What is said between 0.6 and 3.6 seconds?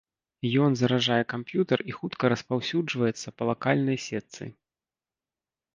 Ён заражае камп'ютар і хутка распаўсюджваецца па